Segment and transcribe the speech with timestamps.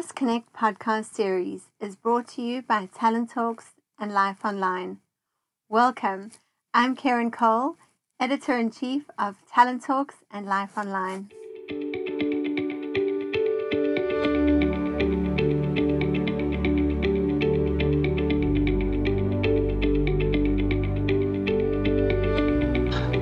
[0.00, 4.96] This Connect podcast series is brought to you by Talent Talks and Life Online.
[5.68, 6.30] Welcome.
[6.72, 7.76] I'm Karen Cole,
[8.18, 11.28] editor in chief of Talent Talks and Life Online.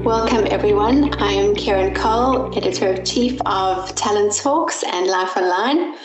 [0.04, 1.12] Welcome, everyone.
[1.20, 5.96] I am Karen Cole, editor in chief of Talent Talks and Life Online.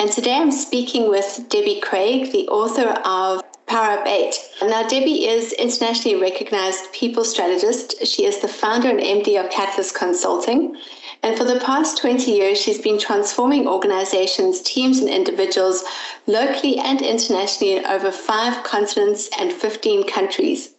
[0.00, 4.34] And today I'm speaking with Debbie Craig, the author of Power Up 8.
[4.62, 8.06] Now, Debbie is internationally recognized people strategist.
[8.06, 10.74] She is the founder and MD of Catalyst Consulting.
[11.22, 15.84] And for the past 20 years, she's been transforming organizations, teams, and individuals
[16.26, 20.70] locally and internationally in over five continents and 15 countries.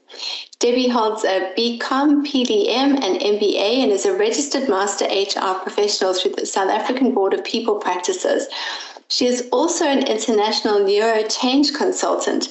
[0.57, 6.31] Debbie holds a BCom, PDM, and MBA and is a registered master HR professional through
[6.31, 8.47] the South African Board of People Practices.
[9.11, 12.47] She is also an international neurochange consultant.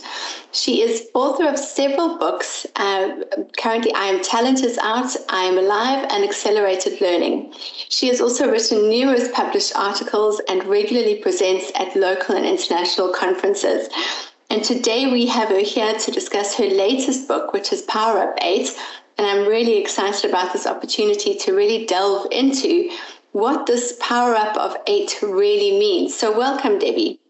[0.53, 2.67] She is author of several books.
[2.77, 3.13] Uh,
[3.57, 7.55] currently, I Am Talent is out, I Am Alive, and Accelerated Learning.
[7.89, 13.89] She has also written numerous published articles and regularly presents at local and international conferences.
[14.51, 18.37] And today we have her here to discuss her latest book, which is Power Up
[18.43, 18.69] 8.
[19.17, 22.91] And I'm really excited about this opportunity to really delve into
[23.33, 26.17] what this power up of eight really means.
[26.17, 27.21] So, welcome, Debbie.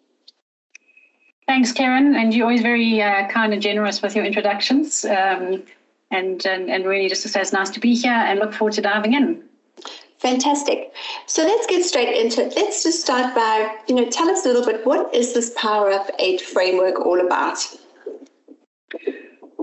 [1.47, 2.15] Thanks, Karen.
[2.15, 5.05] And you're always very uh, kind and generous with your introductions.
[5.05, 5.65] Um,
[6.13, 8.75] and, and, and really, just to say it's nice to be here and look forward
[8.75, 9.43] to diving in.
[10.19, 10.93] Fantastic.
[11.27, 12.53] So let's get straight into it.
[12.55, 15.91] Let's just start by, you know, tell us a little bit what is this Power
[15.91, 17.59] Up 8 framework all about?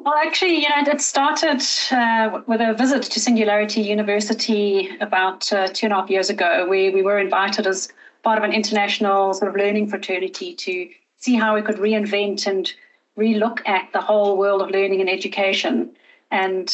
[0.07, 5.67] Well, actually, you know, it started uh, with a visit to Singularity University about uh,
[5.67, 6.65] two and a half years ago.
[6.65, 7.89] We, we were invited as
[8.23, 12.71] part of an international sort of learning fraternity to see how we could reinvent and
[13.17, 15.91] relook at the whole world of learning and education.
[16.31, 16.73] And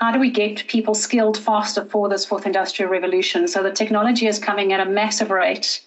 [0.00, 3.46] how do we get people skilled faster for this fourth industrial revolution?
[3.46, 5.80] So the technology is coming at a massive rate,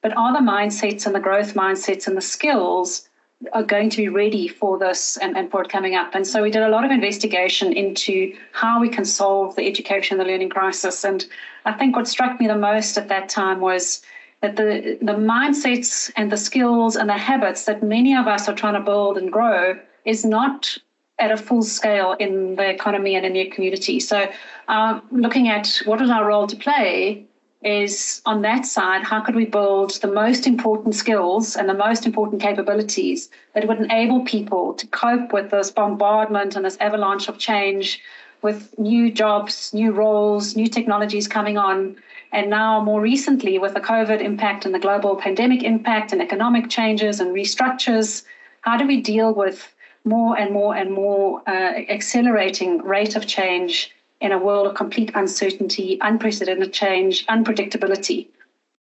[0.00, 3.08] but are the mindsets and the growth mindsets and the skills
[3.52, 6.14] are going to be ready for this and, and for it coming up.
[6.14, 10.18] And so we did a lot of investigation into how we can solve the education
[10.18, 11.04] and the learning crisis.
[11.04, 11.26] And
[11.64, 14.02] I think what struck me the most at that time was
[14.40, 18.54] that the, the mindsets and the skills and the habits that many of us are
[18.54, 20.76] trying to build and grow is not
[21.18, 24.00] at a full scale in the economy and in the community.
[24.00, 24.28] So
[24.68, 27.26] uh, looking at what is our role to play
[27.64, 32.06] is on that side, how could we build the most important skills and the most
[32.06, 37.38] important capabilities that would enable people to cope with this bombardment and this avalanche of
[37.38, 38.00] change
[38.42, 41.96] with new jobs, new roles, new technologies coming on.
[42.32, 46.68] And now, more recently, with the COVID impact and the global pandemic impact and economic
[46.68, 48.24] changes and restructures,
[48.62, 49.72] how do we deal with
[50.04, 55.10] more and more and more uh, accelerating rate of change in a world of complete
[55.14, 58.28] uncertainty, unprecedented change, unpredictability.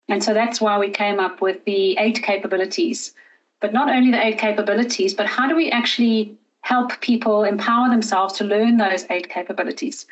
[0.07, 3.13] And so that's why we came up with the eight capabilities.
[3.59, 8.35] But not only the eight capabilities, but how do we actually help people empower themselves
[8.35, 10.05] to learn those eight capabilities?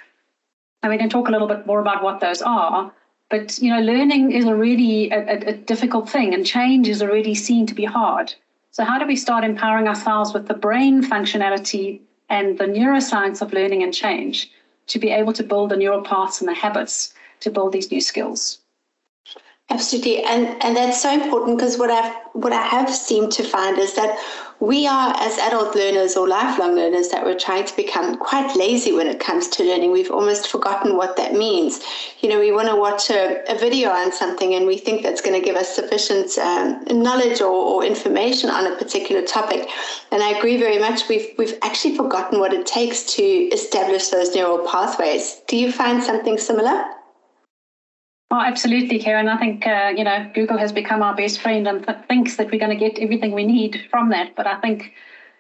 [0.82, 2.92] And we can talk a little bit more about what those are.
[3.30, 7.36] But you know, learning is already a, a, a difficult thing, and change is already
[7.36, 8.34] seen to be hard.
[8.72, 13.54] So how do we start empowering ourselves with the brain functionality and the neuroscience of
[13.54, 14.52] learning and change?
[14.90, 18.02] To be able to build the neural paths and the habits to build these new
[18.02, 18.60] skills.
[19.70, 23.78] Absolutely, and and that's so important because what I've what I have seemed to find
[23.78, 24.18] is that
[24.60, 28.92] we are as adult learners or lifelong learners that we're trying to become quite lazy
[28.92, 29.92] when it comes to learning.
[29.92, 31.80] We've almost forgotten what that means.
[32.20, 35.22] You know, we want to watch a, a video on something and we think that's
[35.22, 39.70] going to give us sufficient um, knowledge or, or information on a particular topic.
[40.12, 41.08] And I agree very much.
[41.08, 45.42] We've we've actually forgotten what it takes to establish those neural pathways.
[45.48, 46.99] Do you find something similar?
[48.32, 49.28] Oh, absolutely, Karen.
[49.28, 52.52] I think uh, you know Google has become our best friend and th- thinks that
[52.52, 54.36] we're going to get everything we need from that.
[54.36, 54.94] But I think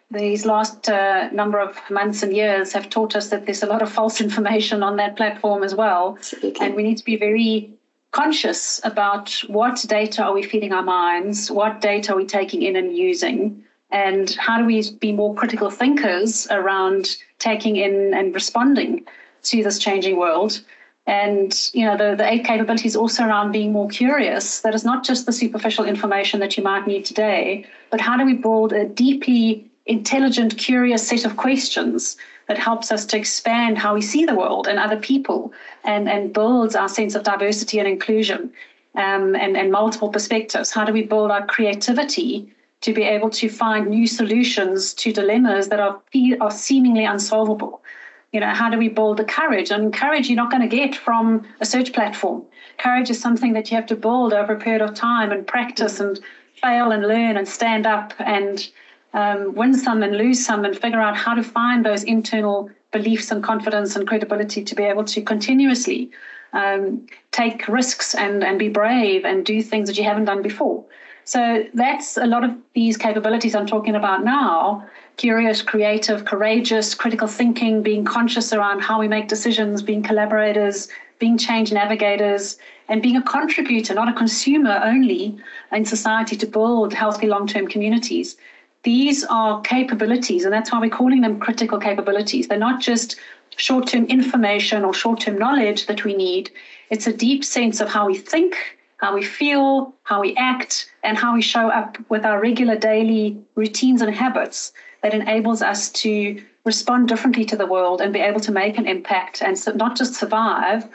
[0.09, 3.83] these last uh, number of months and years have taught us that there's a lot
[3.83, 6.65] of false information on that platform as well, absolutely.
[6.65, 7.71] and we need to be very
[8.11, 12.75] conscious about what data are we feeding our minds, what data are we taking in
[12.75, 19.05] and using, and how do we be more critical thinkers around taking in and responding
[19.43, 20.61] to this changing world
[21.07, 25.03] and you know the, the eight capabilities also around being more curious that is not
[25.03, 28.85] just the superficial information that you might need today but how do we build a
[28.85, 32.15] deeply intelligent curious set of questions
[32.47, 35.53] that helps us to expand how we see the world and other people
[35.83, 38.51] and, and builds our sense of diversity and inclusion
[38.95, 40.71] um, and, and multiple perspectives?
[40.71, 42.51] How do we build our creativity
[42.81, 46.01] to be able to find new solutions to dilemmas that are,
[46.41, 47.81] are seemingly unsolvable?
[48.31, 49.71] You know, how do we build the courage?
[49.71, 52.43] And courage you're not going to get from a search platform.
[52.77, 55.99] Courage is something that you have to build over a period of time and practice
[55.99, 56.19] and
[56.61, 58.69] fail and learn and stand up and
[59.13, 63.31] um, win some and lose some and figure out how to find those internal beliefs
[63.31, 66.11] and confidence and credibility to be able to continuously
[66.53, 70.83] um, take risks and, and be brave and do things that you haven't done before.
[71.23, 74.87] So that's a lot of these capabilities I'm talking about now
[75.19, 80.87] curious, creative, courageous, critical thinking, being conscious around how we make decisions, being collaborators,
[81.19, 82.57] being change navigators,
[82.87, 85.37] and being a contributor, not a consumer only
[85.73, 88.37] in society to build healthy long term communities.
[88.83, 92.47] These are capabilities, and that's why we're calling them critical capabilities.
[92.47, 93.17] They're not just
[93.57, 96.49] short term information or short term knowledge that we need,
[96.89, 98.55] it's a deep sense of how we think,
[98.97, 103.37] how we feel, how we act, and how we show up with our regular daily
[103.55, 108.39] routines and habits that enables us to respond differently to the world and be able
[108.41, 110.87] to make an impact and so not just survive,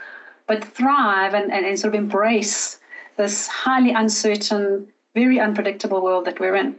[0.47, 2.81] but thrive and, and, and sort of embrace
[3.17, 6.77] this highly uncertain, very unpredictable world that we're in.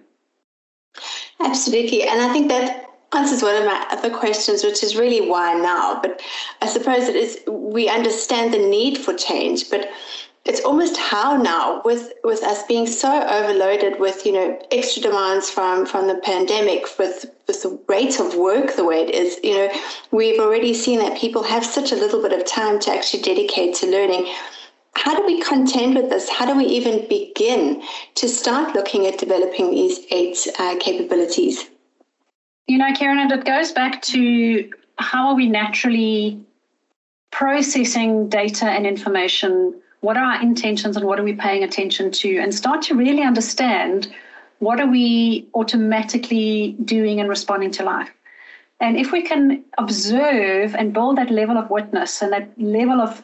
[1.39, 2.03] Absolutely.
[2.03, 5.99] And I think that answers one of my other questions, which is really why now.
[6.01, 6.21] But
[6.61, 9.89] I suppose it is we understand the need for change, but
[10.45, 15.49] it's almost how now with with us being so overloaded with you know extra demands
[15.49, 19.55] from from the pandemic with with the rate of work the way it is you
[19.55, 19.69] know
[20.11, 23.75] we've already seen that people have such a little bit of time to actually dedicate
[23.75, 24.31] to learning.
[24.97, 26.29] How do we contend with this?
[26.29, 27.83] How do we even begin
[28.15, 31.69] to start looking at developing these eight uh, capabilities?
[32.67, 36.39] You know karen it goes back to how are we naturally
[37.31, 42.37] processing data and information what are our intentions and what are we paying attention to
[42.37, 44.13] and start to really understand
[44.59, 48.11] what are we automatically doing and responding to life.
[48.79, 53.23] And if we can observe and build that level of witness and that level of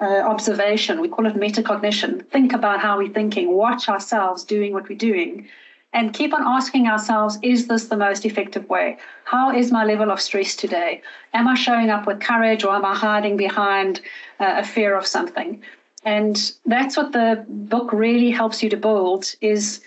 [0.00, 4.88] uh, observation we call it metacognition think about how we're thinking watch ourselves doing what
[4.88, 5.46] we're doing
[5.92, 8.96] and keep on asking ourselves is this the most effective way?
[9.24, 11.02] How is my level of stress today?
[11.34, 14.00] Am i showing up with courage or am i hiding behind
[14.38, 15.62] uh, a fear of something
[16.04, 19.80] and that's what the book really helps you to build is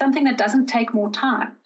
[0.00, 1.56] something that doesn't take more time.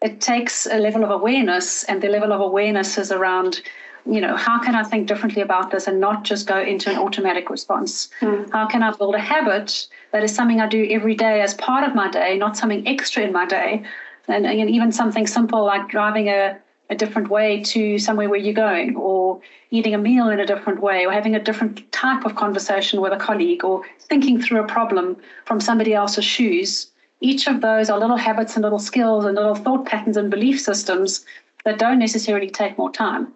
[0.00, 3.62] It takes a level of awareness, and the level of awareness is around,
[4.06, 6.98] you know, how can I think differently about this and not just go into an
[6.98, 8.08] automatic response?
[8.20, 8.50] Mm.
[8.52, 11.86] How can I build a habit that is something I do every day as part
[11.86, 13.82] of my day, not something extra in my day?
[14.28, 16.58] And, and even something simple like driving a
[16.90, 19.40] a different way to somewhere where you're going, or
[19.70, 23.12] eating a meal in a different way, or having a different type of conversation with
[23.12, 26.88] a colleague, or thinking through a problem from somebody else's shoes.
[27.20, 30.60] Each of those are little habits and little skills and little thought patterns and belief
[30.60, 31.24] systems
[31.64, 33.32] that don't necessarily take more time.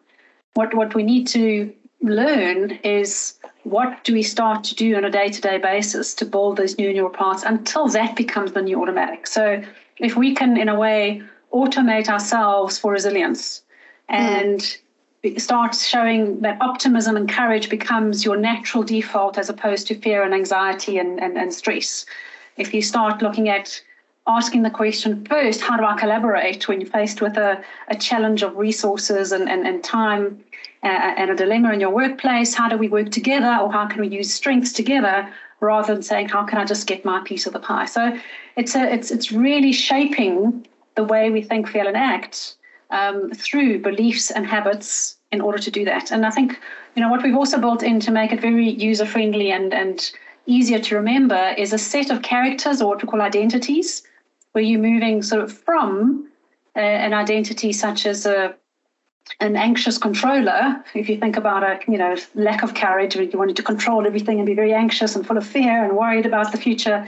[0.55, 3.35] What, what we need to learn is
[3.65, 6.79] what do we start to do on a day to day basis to build those
[6.79, 9.27] new neural paths until that becomes the new automatic.
[9.27, 9.63] So
[9.99, 11.23] if we can, in a way,
[11.53, 13.63] automate ourselves for resilience
[14.09, 14.79] and
[15.25, 15.41] mm.
[15.41, 20.35] start showing that optimism and courage becomes your natural default as opposed to fear and
[20.35, 22.05] anxiety and, and, and stress.
[22.57, 23.81] If you start looking at
[24.27, 28.43] asking the question first, how do I collaborate when you're faced with a, a challenge
[28.43, 30.43] of resources and, and, and time
[30.83, 32.55] uh, and a dilemma in your workplace?
[32.55, 35.29] How do we work together or how can we use strengths together
[35.61, 37.87] rather than saying, how can I just get my piece of the pie?
[37.87, 38.19] So
[38.57, 42.57] it's, a, it's, it's really shaping the way we think, feel, and act
[42.91, 46.11] um, through beliefs and habits in order to do that.
[46.11, 46.61] And I think,
[46.95, 50.11] you know, what we've also built in to make it very user friendly and, and
[50.47, 54.03] easier to remember is a set of characters or what we call identities,
[54.53, 56.29] where you're moving sort of from
[56.77, 58.55] uh, an identity such as a
[59.41, 63.57] an anxious controller, if you think about a you know lack of courage, you wanted
[63.57, 66.59] to control everything and be very anxious and full of fear and worried about the
[66.59, 67.07] future,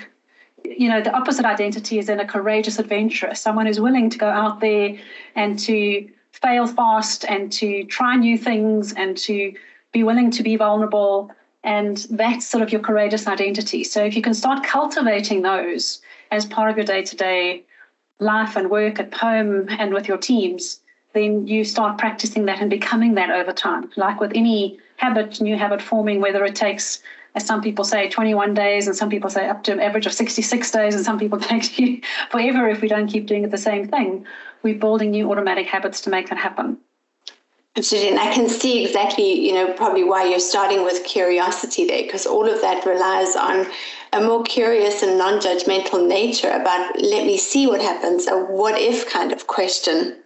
[0.65, 4.29] you know, the opposite identity is in a courageous adventurer, someone who's willing to go
[4.29, 4.99] out there
[5.35, 9.55] and to fail fast and to try new things and to
[9.93, 11.31] be willing to be vulnerable.
[11.63, 13.85] And that's sort of your courageous identity.
[13.85, 17.63] So if you can start cultivating those as part of your day to day
[18.19, 20.81] life and work at home and with your teams,
[21.13, 23.91] then you start practicing that and becoming that over time.
[23.97, 27.03] Like with any habit, new habit forming, whether it takes
[27.35, 30.13] as some people say, 21 days, and some people say up to an average of
[30.13, 32.01] 66 days, and some people take you
[32.31, 34.25] forever if we don't keep doing the same thing.
[34.63, 36.79] We're building new automatic habits to make that happen.
[37.77, 38.11] Absolutely.
[38.11, 42.25] And I can see exactly, you know, probably why you're starting with curiosity there, because
[42.25, 43.67] all of that relies on
[44.13, 48.81] a more curious and non judgmental nature about let me see what happens, a what
[48.81, 50.17] if kind of question.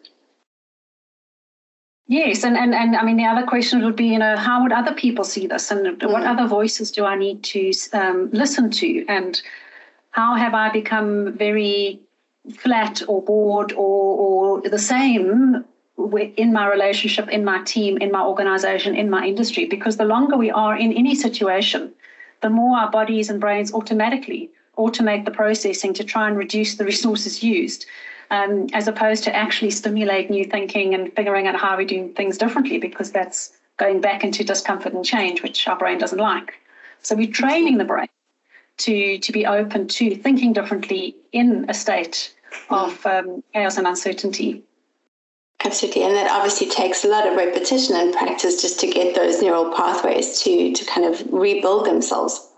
[2.11, 4.73] Yes, and, and, and I mean, the other question would be, you know, how would
[4.73, 5.71] other people see this?
[5.71, 6.11] And mm.
[6.11, 9.05] what other voices do I need to um, listen to?
[9.09, 9.41] And
[10.13, 12.01] how have I become very
[12.57, 15.67] flat or bored or, or the same
[16.39, 19.67] in my relationship, in my team, in my organization, in my industry?
[19.67, 21.93] Because the longer we are in any situation,
[22.41, 26.85] the more our bodies and brains automatically automate the processing to try and reduce the
[26.93, 27.85] resources used
[28.31, 32.39] um, as opposed to actually stimulate new thinking and figuring out how we do things
[32.39, 36.55] differently, because that's going back into discomfort and change, which our brain doesn't like.
[37.03, 38.09] So we're training the brain
[38.79, 42.35] to to be open to thinking differently in a state
[42.71, 44.63] of um, chaos and uncertainty.
[45.65, 49.43] Absolutely, and that obviously takes a lot of repetition and practice just to get those
[49.43, 52.49] neural pathways to to kind of rebuild themselves.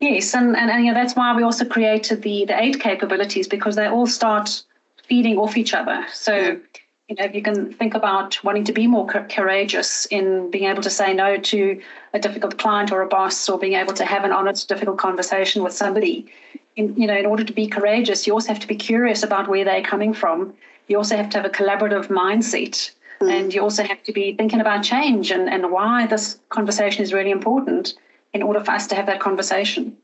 [0.00, 3.48] Yes, and, and, and you know, that's why we also created the, the eight capabilities
[3.48, 4.62] because they all start
[5.08, 6.06] feeding off each other.
[6.12, 6.60] So,
[7.08, 10.82] you know, if you can think about wanting to be more courageous in being able
[10.82, 11.80] to say no to
[12.12, 15.64] a difficult client or a boss or being able to have an honest, difficult conversation
[15.64, 16.30] with somebody,
[16.76, 19.48] in, you know, in order to be courageous, you also have to be curious about
[19.48, 20.54] where they're coming from.
[20.86, 22.92] You also have to have a collaborative mindset.
[23.20, 23.32] Mm.
[23.32, 27.12] And you also have to be thinking about change and, and why this conversation is
[27.12, 27.94] really important
[28.32, 29.96] in order for us to have that conversation.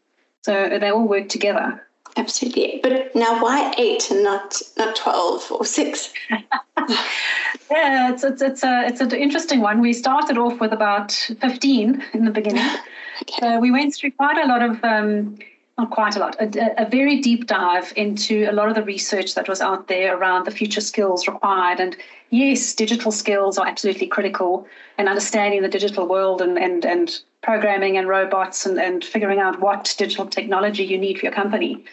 [0.43, 1.87] So they all work together.
[2.17, 2.81] Absolutely.
[2.83, 6.13] But now why eight and not not twelve or six?
[6.31, 9.81] yeah, it's it's it's a it's an interesting one.
[9.81, 12.65] We started off with about fifteen in the beginning.
[13.23, 13.35] okay.
[13.41, 15.39] So we went through quite a lot of um,
[15.79, 19.35] not quite a lot, a, a, very deep dive into a lot of the research
[19.35, 21.81] that was out there around the future skills required.
[21.81, 21.97] And
[22.31, 27.99] yes, digital skills are absolutely critical and understanding the digital world and, and, and programming
[27.99, 31.85] and robots and, and figuring out what digital technology you need for your company.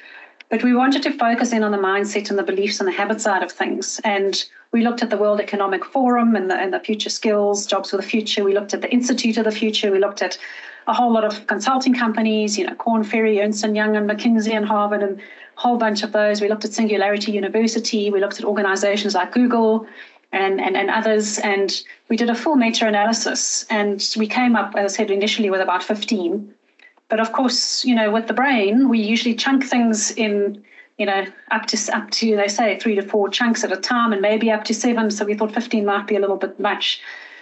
[0.50, 3.20] But we wanted to focus in on the mindset and the beliefs and the habit
[3.20, 4.00] side of things.
[4.06, 7.90] And we looked at the World Economic Forum and the, and the future skills, jobs
[7.92, 8.44] for the future.
[8.46, 9.92] We looked at the Institute of the Future.
[9.92, 10.38] We looked at
[10.88, 14.54] a whole lot of consulting companies, you know, Korn Ferry, Ernst and Young, and McKinsey
[14.54, 16.42] and Harvard, and a whole bunch of those.
[16.42, 18.10] We looked at Singularity University.
[18.10, 19.86] We looked at organizations like Google
[20.32, 21.40] and, and, and others.
[21.40, 23.66] And we did a full meta analysis.
[23.70, 26.54] And we came up, as I said initially, with about 15.
[27.10, 30.64] But of course, you know, with the brain, we usually chunk things in,
[30.98, 34.14] you know, up to up to they say three to four chunks at a time,
[34.14, 35.12] and maybe up to seven.
[35.12, 37.02] So we thought 15 might be a little bit much.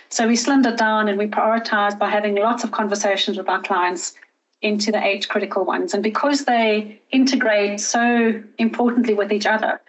[0.09, 3.61] So we slimmed it down and we prioritized by having lots of conversations with our
[3.61, 4.15] clients
[4.63, 5.93] into the eight critical ones.
[5.93, 9.79] And because they integrate so importantly with each other,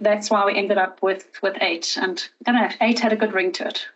[0.00, 1.98] that's why we ended up with with eight.
[2.00, 3.86] And I don't know, eight had a good ring to it.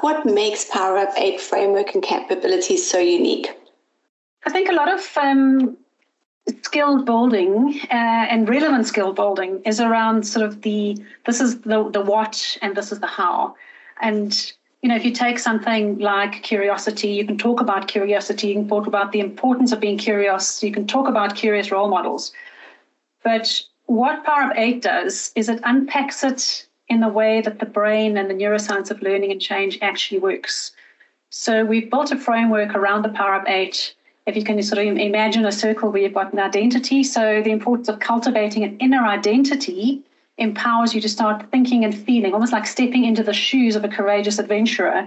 [0.00, 3.50] What makes Power Up 8 framework and capabilities so unique?
[4.46, 5.76] I think a lot of um,
[6.62, 11.88] skill building uh, and relevant skill building is around sort of the this is the
[11.90, 13.54] the what and this is the how.
[14.00, 14.52] And
[14.82, 18.66] you know, if you take something like curiosity, you can talk about curiosity, you can
[18.66, 22.32] talk about the importance of being curious, you can talk about curious role models.
[23.22, 23.62] But
[23.92, 28.16] what Power Up 8 does is it unpacks it in the way that the brain
[28.16, 30.72] and the neuroscience of learning and change actually works.
[31.28, 33.94] So we've built a framework around the Power Up 8.
[34.26, 37.50] If you can sort of imagine a circle where you've got an identity, so the
[37.50, 40.00] importance of cultivating an inner identity
[40.38, 43.88] empowers you to start thinking and feeling, almost like stepping into the shoes of a
[43.88, 45.06] courageous adventurer,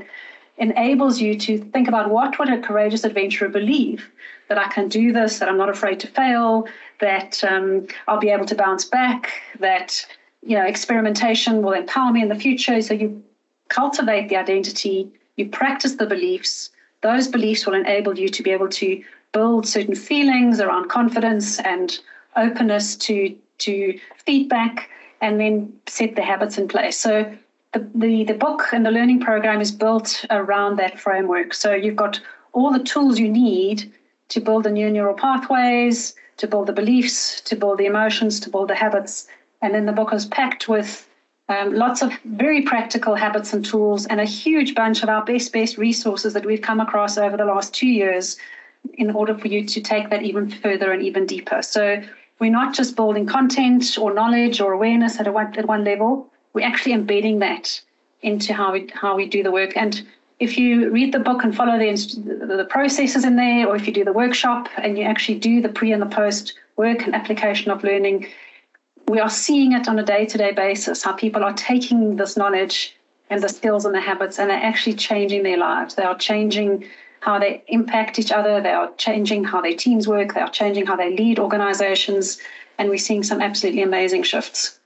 [0.58, 4.12] enables you to think about what would a courageous adventurer believe
[4.48, 6.68] that I can do this, that I'm not afraid to fail,
[7.00, 10.06] that um, I'll be able to bounce back, that
[10.44, 12.82] you know experimentation will empower me in the future.
[12.82, 13.24] So you
[13.70, 16.70] cultivate the identity, you practice the beliefs.
[17.02, 22.00] Those beliefs will enable you to be able to build certain feelings around confidence and
[22.36, 24.90] openness to to feedback
[25.22, 26.98] and then set the habits in place.
[26.98, 27.34] So
[27.74, 31.54] the, the, the book and the learning program is built around that framework.
[31.54, 32.20] So you've got
[32.54, 33.92] all the tools you need
[34.30, 38.50] to build the new neural pathways, to build the beliefs, to build the emotions, to
[38.50, 39.28] build the habits.
[39.62, 41.08] And then the book is packed with
[41.48, 45.54] um, lots of very practical habits and tools and a huge bunch of our best,
[45.54, 48.38] best resources that we've come across over the last two years
[48.96, 51.62] in order for you to take that even further and even deeper.
[51.62, 52.02] So
[52.40, 56.28] we're not just building content or knowledge or awareness at, a one, at one level.
[56.54, 57.82] We're actually embedding that
[58.22, 59.78] into how we how we do the work.
[59.78, 60.06] And
[60.40, 61.94] if you read the book and follow the,
[62.58, 65.70] the processes in there, or if you do the workshop and you actually do the
[65.70, 68.28] pre and the post work and application of learning,
[69.08, 72.36] we are seeing it on a day to day basis how people are taking this
[72.36, 72.96] knowledge
[73.30, 75.96] and the skills and the habits, and they're actually changing their lives.
[75.96, 76.86] They are changing
[77.22, 78.62] how they impact each other.
[78.62, 80.36] They are changing how their teams work.
[80.36, 82.40] They are changing how they lead organizations.
[82.78, 84.80] And we're seeing some absolutely amazing shifts.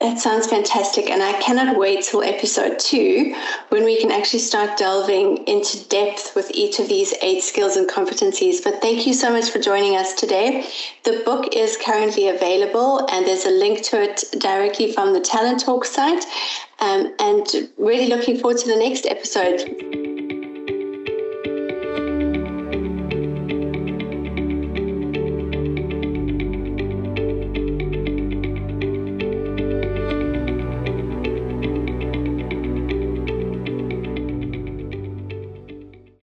[0.00, 1.10] That sounds fantastic.
[1.10, 3.34] And I cannot wait till episode two
[3.68, 7.86] when we can actually start delving into depth with each of these eight skills and
[7.86, 8.64] competencies.
[8.64, 10.66] But thank you so much for joining us today.
[11.04, 15.60] The book is currently available, and there's a link to it directly from the Talent
[15.60, 16.24] Talk site.
[16.78, 20.09] Um, and really looking forward to the next episode.